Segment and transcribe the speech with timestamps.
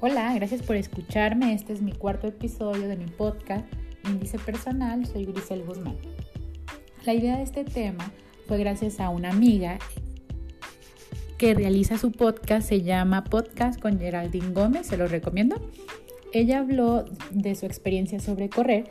[0.00, 1.52] Hola, gracias por escucharme.
[1.54, 3.66] Este es mi cuarto episodio de mi podcast
[4.08, 5.04] Índice Personal.
[5.04, 5.96] Soy Grisel Guzmán.
[7.04, 8.12] La idea de este tema
[8.46, 9.80] fue gracias a una amiga
[11.36, 12.68] que realiza su podcast.
[12.68, 14.86] Se llama Podcast con Geraldine Gómez.
[14.86, 15.56] Se lo recomiendo.
[16.32, 18.84] Ella habló de su experiencia sobre correr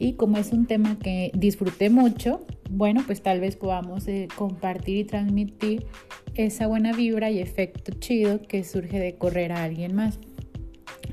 [0.00, 4.96] y como es un tema que disfruté mucho, bueno, pues tal vez podamos eh, compartir
[4.96, 5.86] y transmitir
[6.34, 10.18] esa buena vibra y efecto chido que surge de correr a alguien más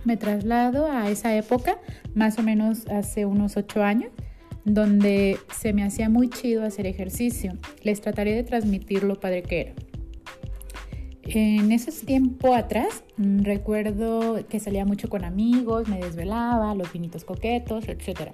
[0.06, 1.78] me traslado a esa época,
[2.14, 4.12] más o menos hace unos ocho años,
[4.66, 7.54] donde se me hacía muy chido hacer ejercicio.
[7.84, 9.74] Les trataré de transmitir lo padre que era.
[11.24, 17.26] En ese tiempo atrás, mm, recuerdo que salía mucho con amigos, me desvelaba, los vinitos
[17.26, 18.32] coquetos, etc.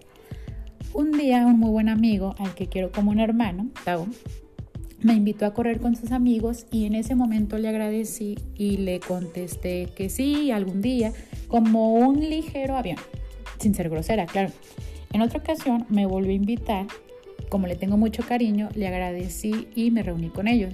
[0.94, 4.06] Un día, un muy buen amigo, al que quiero como un hermano, Tao,
[5.04, 9.00] me invitó a correr con sus amigos y en ese momento le agradecí y le
[9.00, 11.12] contesté que sí, algún día,
[11.48, 12.98] como un ligero avión,
[13.60, 14.52] sin ser grosera, claro.
[15.12, 16.88] En otra ocasión me volvió a invitar,
[17.50, 20.74] como le tengo mucho cariño, le agradecí y me reuní con ellos.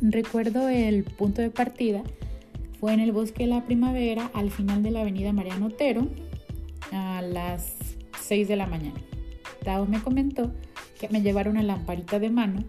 [0.00, 2.02] Recuerdo el punto de partida,
[2.80, 6.08] fue en el bosque de la primavera, al final de la avenida Mariano Otero,
[6.90, 7.76] a las
[8.20, 8.98] 6 de la mañana.
[9.64, 10.52] Tao me comentó
[10.98, 12.64] que me llevaron una lamparita de mano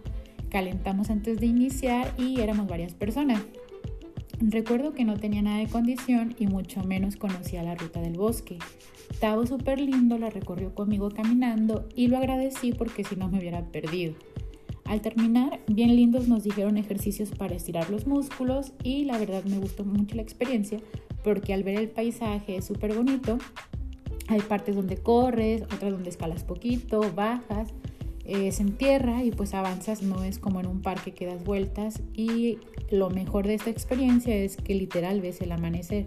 [0.54, 3.42] calentamos antes de iniciar y éramos varias personas.
[4.38, 8.58] Recuerdo que no tenía nada de condición y mucho menos conocía la ruta del bosque.
[9.18, 13.64] Tavo súper lindo la recorrió conmigo caminando y lo agradecí porque si no me hubiera
[13.72, 14.14] perdido.
[14.84, 19.58] Al terminar, bien lindos nos dijeron ejercicios para estirar los músculos y la verdad me
[19.58, 20.78] gustó mucho la experiencia
[21.24, 23.38] porque al ver el paisaje es súper bonito.
[24.28, 27.74] Hay partes donde corres, otras donde escalas poquito, bajas
[28.24, 32.00] eh, se entierra y pues avanzas, no es como en un parque que das vueltas
[32.14, 32.58] y
[32.90, 36.06] lo mejor de esta experiencia es que literal ves el amanecer.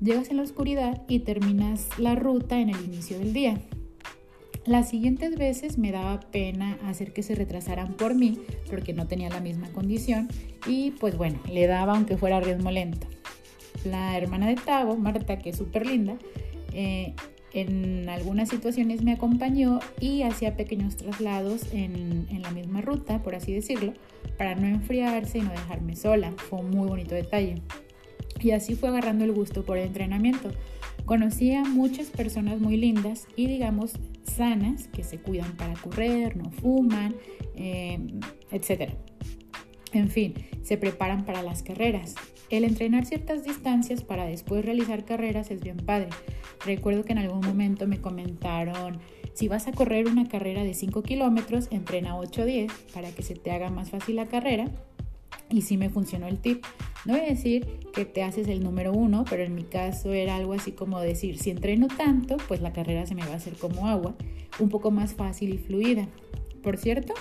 [0.00, 3.60] Llegas en la oscuridad y terminas la ruta en el inicio del día.
[4.64, 8.38] Las siguientes veces me daba pena hacer que se retrasaran por mí
[8.68, 10.28] porque no tenía la misma condición
[10.66, 13.06] y pues bueno, le daba aunque fuera ritmo lento.
[13.84, 16.16] La hermana de Tavo, Marta, que es súper linda,
[16.72, 17.14] eh,
[17.52, 23.52] en algunas situaciones me acompañó y hacía pequeños traslados en, la misma ruta, por así
[23.52, 23.92] decirlo,
[24.38, 26.32] para no enfriarse y no dejarme sola.
[26.36, 27.56] Fue un muy bonito detalle.
[28.40, 30.50] Y así fue agarrando el gusto por el entrenamiento.
[31.04, 33.92] Conocí a muchas personas muy lindas y digamos
[34.24, 37.14] sanas que se cuidan para correr, no fuman,
[37.56, 37.98] eh,
[38.50, 38.92] etc.
[39.92, 42.14] En fin, se preparan para las carreras.
[42.50, 46.08] El entrenar ciertas distancias para después realizar carreras es bien padre.
[46.66, 48.98] Recuerdo que en algún momento me comentaron,
[49.34, 53.22] si vas a correr una carrera de 5 kilómetros, entrena 8 o 10 para que
[53.22, 54.66] se te haga más fácil la carrera.
[55.48, 56.64] Y sí me funcionó el tip.
[57.04, 60.34] No voy a decir que te haces el número uno, pero en mi caso era
[60.34, 63.54] algo así como decir, si entreno tanto, pues la carrera se me va a hacer
[63.54, 64.16] como agua,
[64.58, 66.08] un poco más fácil y fluida.
[66.62, 67.14] Por cierto,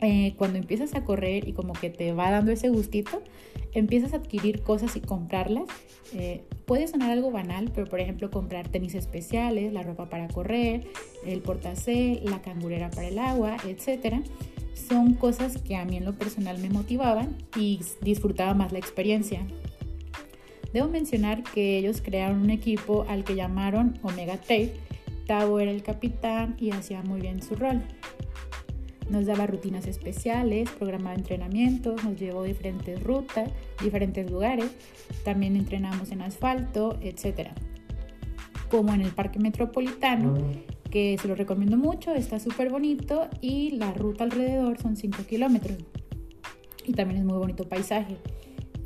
[0.00, 3.22] eh, cuando empiezas a correr y como que te va dando ese gustito,
[3.76, 5.64] empiezas a adquirir cosas y comprarlas.
[6.14, 10.86] Eh, puede sonar algo banal, pero por ejemplo comprar tenis especiales, la ropa para correr,
[11.26, 14.24] el portacé, la cangurera para el agua, etc.
[14.74, 19.46] Son cosas que a mí en lo personal me motivaban y disfrutaba más la experiencia.
[20.72, 24.72] Debo mencionar que ellos crearon un equipo al que llamaron Omega Tape.
[25.26, 27.82] Tavo era el capitán y hacía muy bien su rol.
[29.08, 33.50] Nos daba rutinas especiales, programaba entrenamientos, nos llevó diferentes rutas,
[33.82, 34.70] diferentes lugares.
[35.24, 37.50] También entrenamos en asfalto, etc.
[38.68, 40.34] Como en el Parque Metropolitano,
[40.90, 45.78] que se lo recomiendo mucho, está súper bonito y la ruta alrededor son 5 kilómetros.
[46.84, 48.16] Y también es muy bonito paisaje.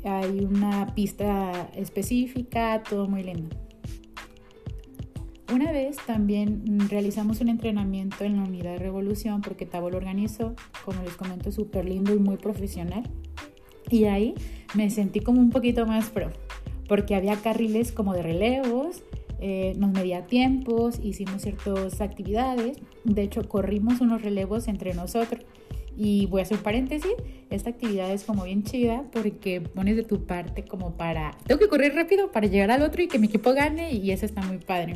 [0.03, 3.49] Hay una pista específica, todo muy lindo.
[5.53, 10.55] Una vez también realizamos un entrenamiento en la unidad de revolución porque Tabo lo organizó,
[10.85, 13.03] como les comento, súper lindo y muy profesional.
[13.89, 14.33] Y ahí
[14.75, 16.31] me sentí como un poquito más pro,
[16.87, 19.03] porque había carriles como de relevos,
[19.41, 25.43] eh, nos medía tiempos, hicimos ciertas actividades, de hecho corrimos unos relevos entre nosotros.
[25.97, 27.11] Y voy a hacer un paréntesis,
[27.49, 31.67] esta actividad es como bien chida porque pones de tu parte como para, tengo que
[31.67, 34.57] correr rápido para llegar al otro y que mi equipo gane y eso está muy
[34.57, 34.95] padre.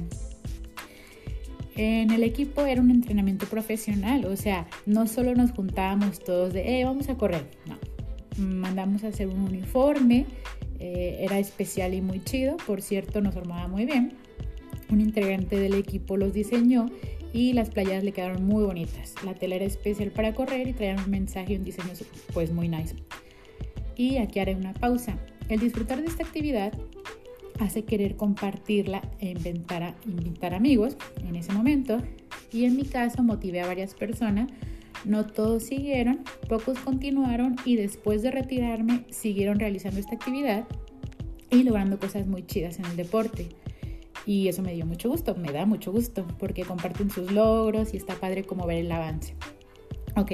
[1.76, 6.80] En el equipo era un entrenamiento profesional, o sea, no solo nos juntábamos todos de,
[6.80, 7.78] eh, vamos a correr, no.
[8.38, 10.26] Mandamos a hacer un uniforme,
[10.80, 14.14] eh, era especial y muy chido, por cierto, nos formaba muy bien.
[14.90, 16.86] Un integrante del equipo los diseñó
[17.34, 19.14] y las playas le quedaron muy bonitas.
[19.26, 21.92] La tela era especial para correr y traía un mensaje y un diseño
[22.34, 22.96] pues muy nice.
[23.98, 25.18] Y aquí haré una pausa.
[25.50, 26.72] El disfrutar de esta actividad
[27.60, 30.98] hace querer compartirla e inventar a, invitar amigos
[31.28, 32.02] en ese momento.
[32.52, 34.50] Y en mi caso motivé a varias personas.
[35.04, 40.66] No todos siguieron, pocos continuaron y después de retirarme siguieron realizando esta actividad
[41.52, 43.50] y logrando cosas muy chidas en el deporte.
[44.26, 47.98] Y eso me dio mucho gusto, me da mucho gusto, porque comparten sus logros y
[47.98, 49.36] está padre como ver el avance.
[50.16, 50.34] Ok,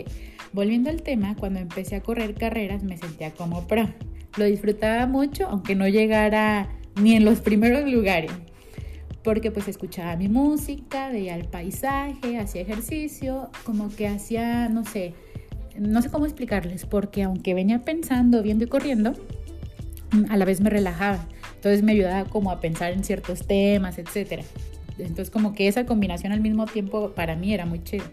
[0.53, 3.89] volviendo al tema, cuando empecé a correr carreras me sentía como pro.
[4.38, 8.31] Lo disfrutaba mucho, aunque no llegara ni en los primeros lugares,
[9.23, 15.13] porque pues escuchaba mi música, veía el paisaje, hacía ejercicio, como que hacía, no sé,
[15.79, 19.13] no sé cómo explicarles, porque aunque venía pensando, viendo y corriendo,
[20.29, 21.25] a la vez me relajaba.
[21.55, 24.43] Entonces me ayudaba como a pensar en ciertos temas, etc.
[24.97, 28.05] Entonces como que esa combinación al mismo tiempo para mí era muy chido.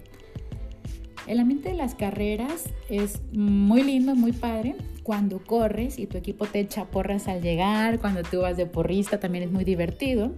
[1.26, 4.76] El ambiente de las carreras es muy lindo, muy padre.
[5.08, 9.18] Cuando corres y tu equipo te echa porras al llegar, cuando tú vas de porrista
[9.18, 10.34] también es muy divertido.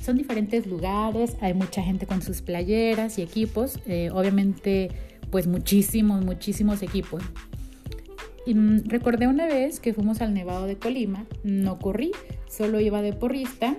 [0.00, 3.78] Son diferentes lugares, hay mucha gente con sus playeras y equipos.
[3.86, 4.88] Eh, obviamente
[5.30, 7.22] pues muchísimos, muchísimos equipos.
[8.46, 12.12] Y mm, recordé una vez que fuimos al Nevado de Colima, no corrí,
[12.48, 13.76] solo iba de porrista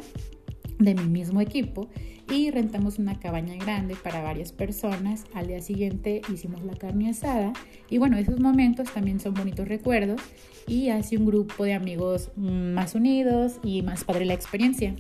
[0.80, 1.90] de mi mismo equipo
[2.32, 5.26] y rentamos una cabaña grande para varias personas.
[5.34, 7.54] Al día siguiente hicimos la carne asada
[7.90, 10.22] y bueno, esos momentos también son bonitos recuerdos
[10.68, 14.96] y hace un grupo de amigos más unidos y más padre la experiencia.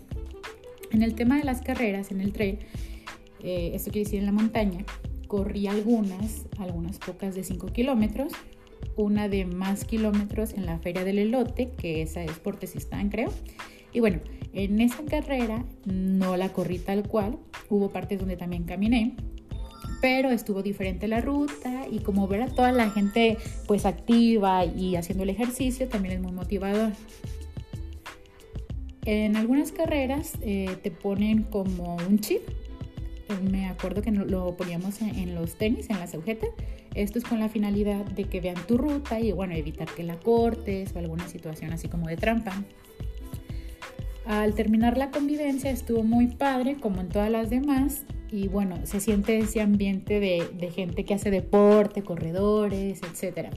[0.91, 2.59] En el tema de las carreras en el trail,
[3.41, 4.83] eh, esto quiere decir en la montaña,
[5.27, 8.33] corrí algunas, algunas pocas de 5 kilómetros
[8.95, 13.31] una de más kilómetros en la Feria del Elote, que esa es por creo.
[13.91, 14.19] Y bueno,
[14.53, 17.37] en esa carrera no la corrí tal cual,
[17.69, 19.15] hubo partes donde también caminé,
[20.01, 23.37] pero estuvo diferente la ruta y como ver a toda la gente
[23.67, 26.91] pues activa y haciendo el ejercicio también es muy motivador.
[29.05, 32.41] En algunas carreras eh, te ponen como un chip,
[33.49, 36.49] me acuerdo que lo poníamos en, los tenis, en las agujetas,
[36.95, 40.19] esto es con la finalidad de que vean tu ruta y bueno, evitar que la
[40.19, 42.63] cortes o alguna situación así como de trampa.
[44.29, 48.99] Al terminar la convivencia estuvo muy padre como en todas las demás y bueno, se
[48.99, 53.47] siente ese ambiente de, gente que hace deporte, corredores, etc.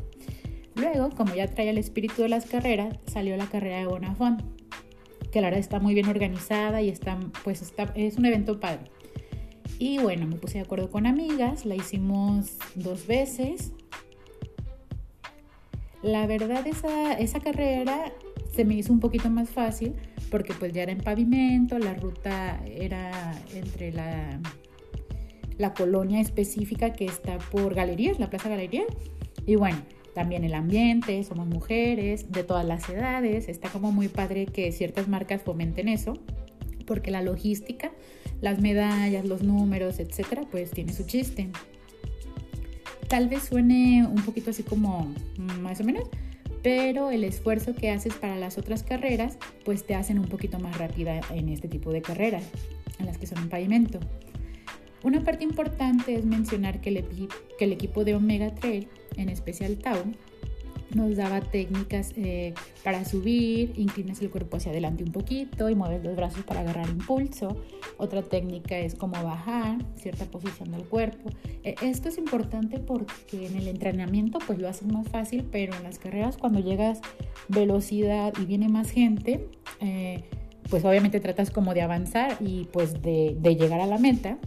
[0.74, 4.40] Luego, como ya trae el espíritu de las carreras, salió la carrera de Bonafont,
[5.30, 8.90] que la verdad está muy bien organizada y está, pues es un evento padre.
[9.78, 13.72] Y bueno, me puse de acuerdo con amigas, la hicimos dos veces.
[16.02, 18.10] La verdad esa, esa carrera
[18.54, 19.96] se me hizo un poquito más fácil
[20.32, 24.40] porque pues ya era en pavimento, la ruta era entre la,
[25.58, 28.86] la colonia específica que está por Galerías, la Plaza Galerías.
[29.46, 29.78] Y bueno,
[30.14, 35.06] también el ambiente, somos mujeres de todas las edades, está como muy padre que ciertas
[35.06, 36.14] marcas fomenten eso,
[36.86, 37.92] porque la logística
[38.42, 41.48] las medallas, los números, etcétera, pues tiene su chiste.
[43.08, 45.14] Tal vez suene un poquito así como
[45.60, 46.10] más o menos,
[46.62, 50.78] pero el esfuerzo que haces para las otras carreras, pues te hacen un poquito más
[50.78, 52.44] rápida en este tipo de carreras,
[52.98, 53.98] en las que son en pavimento.
[55.02, 57.28] Una parte importante es mencionar que el,
[57.58, 60.04] que el equipo de Omega Trail, en especial Tau,
[60.94, 66.04] nos daba técnicas eh, para subir, inclinas el cuerpo hacia adelante un poquito y mueves
[66.04, 67.56] los brazos para agarrar impulso.
[67.98, 71.30] Otra técnica es cómo bajar, cierta posición del cuerpo.
[71.64, 75.82] E, esto es importante porque en el entrenamiento pues lo haces más fácil, pero en
[75.82, 77.00] las carreras cuando llegas
[77.48, 79.48] velocidad y viene más gente,
[79.80, 80.22] eh,
[80.70, 84.38] pues obviamente tratas como de avanzar y pues de, de llegar a la meta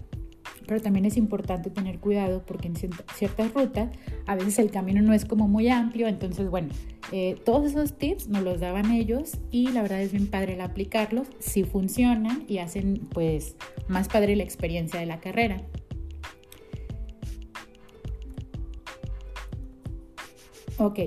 [0.68, 3.90] pero también es importante tener cuidado porque en ciertas rutas
[4.26, 6.70] a veces el camino no es como muy amplio, entonces bueno,
[7.12, 10.62] eh, todos esos tips nos los daban ellos y la verdad es bien padre el
[10.62, 13.56] aplicarlos, si funcionan y hacen pues
[13.88, 15.62] más padre la experiencia de la carrera.
[20.78, 21.00] Ok,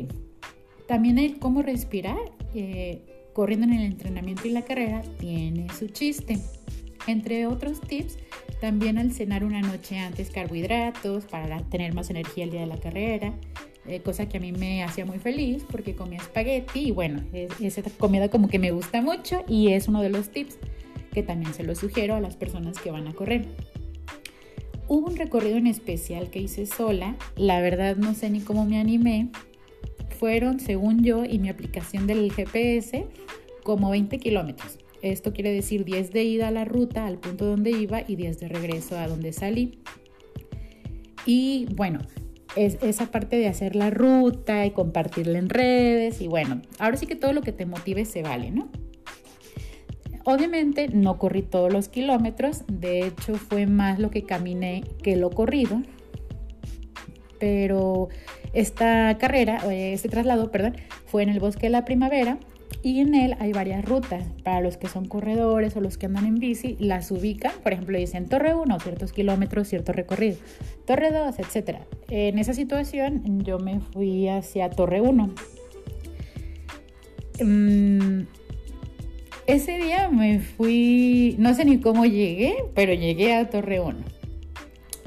[0.87, 2.17] también el cómo respirar,
[2.55, 6.39] eh, corriendo en el entrenamiento y la carrera, tiene su chiste.
[7.07, 8.19] Entre otros tips,
[8.61, 12.79] también al cenar una noche antes carbohidratos para tener más energía el día de la
[12.79, 13.35] carrera,
[13.87, 17.83] eh, cosa que a mí me hacía muy feliz porque comía espagueti y bueno, esa
[17.99, 20.59] comida como que me gusta mucho y es uno de los tips
[21.13, 23.47] que también se lo sugiero a las personas que van a correr.
[24.89, 28.79] Hubo un recorrido en especial que hice sola, la verdad no sé ni cómo me
[28.79, 29.29] animé,
[30.19, 33.07] fueron según yo y mi aplicación del GPS
[33.63, 34.79] como 20 kilómetros.
[35.03, 38.41] Esto quiere decir 10 de ida a la ruta, al punto donde iba, y 10
[38.41, 39.79] de regreso a donde salí.
[41.25, 42.01] Y bueno,
[42.57, 46.21] es esa parte de hacer la ruta y compartirla en redes.
[46.21, 48.69] Y bueno, ahora sí que todo lo que te motive se vale, ¿no?
[50.25, 55.31] Obviamente no corrí todos los kilómetros, de hecho fue más lo que caminé que lo
[55.31, 55.81] corrido,
[57.41, 58.09] pero
[58.53, 60.77] esta carrera, este traslado, perdón,
[61.07, 62.39] fue en el bosque de la primavera
[62.83, 64.25] y en él hay varias rutas.
[64.45, 67.53] Para los que son corredores o los que andan en bici, las ubican.
[67.63, 70.37] Por ejemplo, dicen Torre 1, ciertos kilómetros, cierto recorrido.
[70.87, 71.79] Torre 2, etc.
[72.09, 75.35] En esa situación yo me fui hacia Torre 1.
[77.41, 78.23] Mm,
[79.47, 83.97] ese día me fui, no sé ni cómo llegué, pero llegué a Torre 1.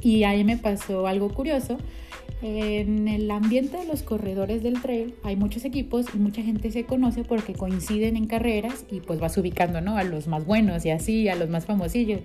[0.01, 1.77] Y ahí me pasó algo curioso
[2.41, 6.85] en el ambiente de los corredores del trail hay muchos equipos y mucha gente se
[6.85, 9.97] conoce porque coinciden en carreras y pues vas ubicando, ¿no?
[9.97, 12.21] A los más buenos y así, a los más famosillos.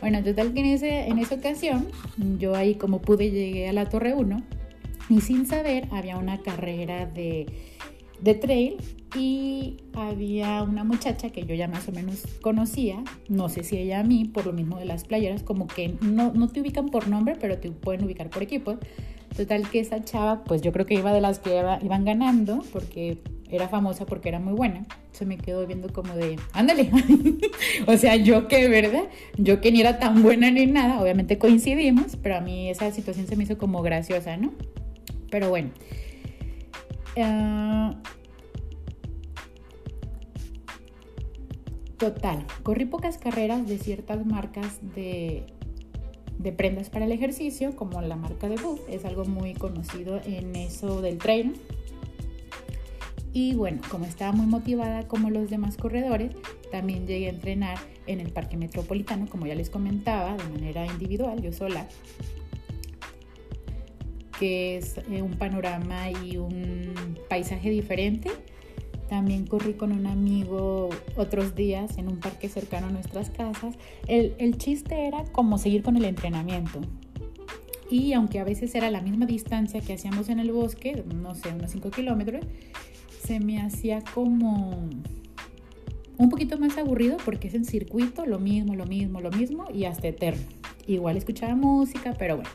[0.00, 1.88] Bueno, total que en, ese, en esa ocasión
[2.38, 4.42] yo ahí como pude llegué a la Torre 1
[5.10, 7.46] y sin saber había una carrera de,
[8.20, 8.76] de trail
[9.16, 14.00] y había una muchacha que yo ya más o menos conocía, no sé si ella
[14.00, 17.08] a mí, por lo mismo de las playeras, como que no, no te ubican por
[17.08, 18.78] nombre, pero te pueden ubicar por equipo.
[19.36, 23.18] Total que esa chava, pues yo creo que iba de las que iban ganando, porque
[23.50, 24.84] era famosa porque era muy buena.
[25.12, 26.90] Se me quedó viendo como de, ándale.
[27.86, 29.04] o sea, yo que, ¿verdad?
[29.36, 33.26] Yo que ni era tan buena ni nada, obviamente coincidimos, pero a mí esa situación
[33.26, 34.52] se me hizo como graciosa, ¿no?
[35.30, 35.70] Pero bueno.
[37.16, 37.96] Ah,
[41.96, 45.46] total, corrí pocas carreras de ciertas marcas de
[46.38, 50.54] de prendas para el ejercicio, como la marca de Booth, es algo muy conocido en
[50.56, 51.54] eso del trail.
[53.32, 56.32] Y bueno, como estaba muy motivada como los demás corredores,
[56.70, 61.42] también llegué a entrenar en el Parque Metropolitano, como ya les comentaba, de manera individual,
[61.42, 61.86] yo sola,
[64.38, 68.30] que es eh, un panorama y un paisaje diferente
[69.08, 73.74] también corrí con un amigo otros días en un parque cercano a nuestras casas.
[74.06, 76.80] El, el chiste era como seguir con el entrenamiento.
[77.90, 81.48] Y aunque a veces era la misma distancia que hacíamos en el bosque, no sé,
[81.50, 82.44] unos 5 kilómetros,
[83.24, 84.88] se me hacía como
[86.18, 89.84] un poquito más aburrido porque es en circuito, lo mismo, lo mismo, lo mismo y
[89.84, 90.42] hasta eterno.
[90.86, 92.50] Igual escuchaba música, pero bueno.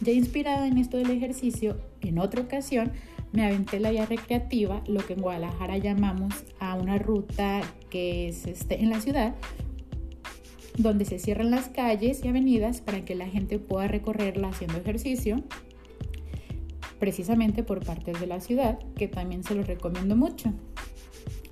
[0.00, 2.92] Ya inspirada en esto del ejercicio, en otra ocasión
[3.34, 8.46] me aventé la vía recreativa, lo que en Guadalajara llamamos a una ruta que es
[8.46, 9.34] este, en la ciudad,
[10.78, 15.42] donde se cierran las calles y avenidas para que la gente pueda recorrerla haciendo ejercicio,
[17.00, 20.52] precisamente por partes de la ciudad, que también se lo recomiendo mucho.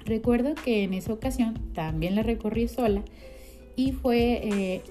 [0.05, 3.03] Recuerdo que en esa ocasión también la recorrí sola
[3.75, 4.83] y fue eh,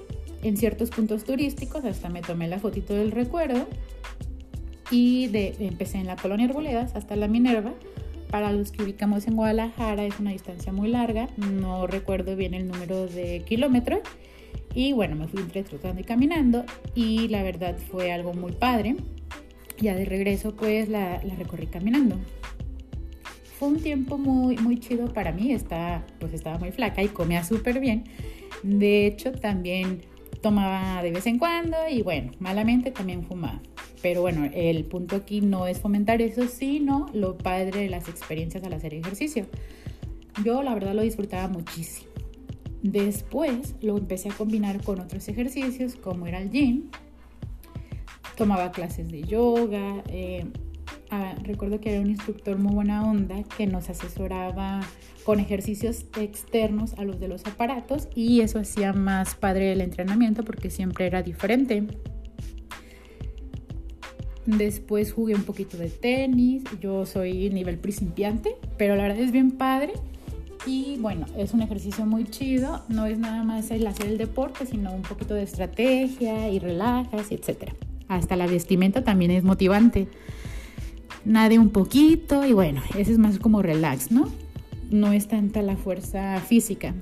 [0.44, 3.68] en ciertos puntos turísticos, hasta me tomé la fotito del recuerdo
[4.92, 7.74] y de, empecé en la colonia Arboledas hasta la Minerva.
[8.30, 12.68] Para los que ubicamos en Guadalajara es una distancia muy larga, no recuerdo bien el
[12.68, 14.02] número de kilómetros.
[14.74, 16.64] Y bueno, me fui trotando y caminando
[16.96, 18.96] y la verdad fue algo muy padre.
[19.80, 22.18] Ya de regreso pues la, la recorrí caminando.
[23.60, 27.44] Fue un tiempo muy, muy chido para mí, estaba, pues estaba muy flaca y comía
[27.44, 28.06] súper bien.
[28.64, 30.02] De hecho también
[30.42, 33.62] tomaba de vez en cuando y bueno, malamente también fumaba.
[34.02, 38.64] Pero bueno, el punto aquí no es fomentar eso, sino lo padre de las experiencias
[38.64, 39.46] al hacer ejercicio.
[40.44, 42.10] Yo la verdad lo disfrutaba muchísimo.
[42.82, 46.90] Después lo empecé a combinar con otros ejercicios como era el gym.
[48.36, 50.04] Tomaba clases de yoga.
[50.08, 50.46] Eh,
[51.12, 54.82] ah, recuerdo que había un instructor muy buena onda que nos asesoraba
[55.24, 60.44] con ejercicios externos a los de los aparatos y eso hacía más padre el entrenamiento
[60.44, 61.86] porque siempre era diferente.
[64.58, 66.64] Después jugué un poquito de tenis.
[66.82, 69.94] Yo soy nivel principiante, pero la verdad es bien padre.
[70.66, 72.84] Y bueno, es un ejercicio muy chido.
[72.90, 77.32] No es nada más el hacer el deporte, sino un poquito de estrategia y relajas,
[77.32, 77.72] etc.
[78.10, 80.10] Hasta la vestimenta también es motivante.
[81.24, 84.30] Nade un poquito y bueno, ese es más como relax, ¿no?
[84.90, 86.94] No es tanta la fuerza física.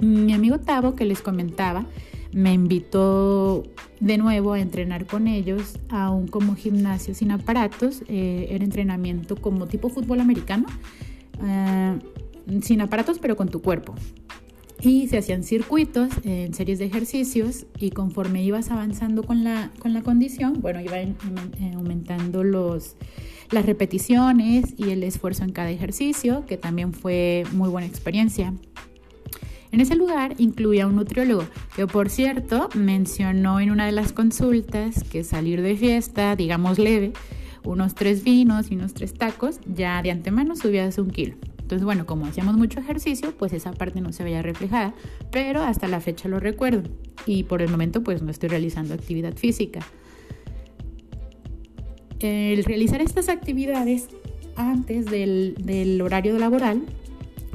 [0.00, 1.86] Mi amigo Tavo, que les comentaba,
[2.36, 3.62] me invitó
[3.98, 9.36] de nuevo a entrenar con ellos a un como gimnasio sin aparatos, eh, era entrenamiento
[9.36, 10.66] como tipo fútbol americano,
[11.42, 11.98] eh,
[12.60, 13.94] sin aparatos pero con tu cuerpo.
[14.82, 19.94] Y se hacían circuitos en series de ejercicios y conforme ibas avanzando con la, con
[19.94, 20.96] la condición, bueno, iba
[21.74, 22.96] aumentando los,
[23.50, 28.52] las repeticiones y el esfuerzo en cada ejercicio, que también fue muy buena experiencia.
[29.72, 31.44] En ese lugar incluía un nutriólogo,
[31.74, 37.12] que por cierto mencionó en una de las consultas que salir de fiesta, digamos leve,
[37.64, 41.34] unos tres vinos y unos tres tacos, ya de antemano subías un kilo.
[41.58, 44.94] Entonces, bueno, como hacíamos mucho ejercicio, pues esa parte no se veía reflejada,
[45.32, 46.88] pero hasta la fecha lo recuerdo
[47.26, 49.80] y por el momento pues no estoy realizando actividad física.
[52.20, 54.08] El realizar estas actividades
[54.54, 56.82] antes del, horario laboral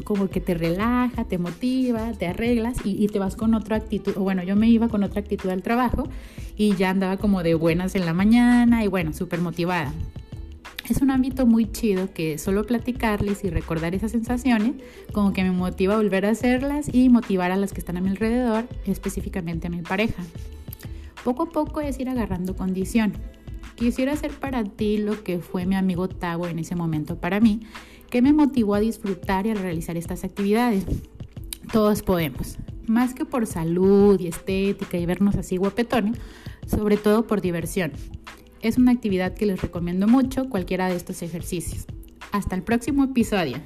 [0.03, 4.13] como que te relaja, te motiva, te arreglas y, y, te vas con otra actitud.
[4.15, 6.03] Bueno, yo me iba con otra actitud al trabajo
[6.55, 9.93] y ya andaba como de buenas en la mañana y bueno, súper motivada.
[10.89, 14.73] Es un ámbito muy chido que solo platicarles y recordar esas sensaciones
[15.13, 18.01] como que me motiva a volver a hacerlas y motivar a las que están a
[18.01, 20.23] mi alrededor, específicamente a mi pareja.
[21.23, 23.13] Poco a poco es ir agarrando condición.
[23.75, 27.61] Quisiera hacer para ti lo que fue mi amigo Tavo en ese momento para mí,
[28.11, 30.83] que me motivó a disfrutar y a realizar estas actividades.
[31.71, 36.19] Todos podemos, más que por salud y estética y vernos así guapetones,
[36.67, 37.93] sobre todo por diversión.
[38.61, 41.85] Es una actividad que les recomiendo mucho, cualquiera de estos ejercicios.
[42.31, 43.57] Hasta el próximo episodio.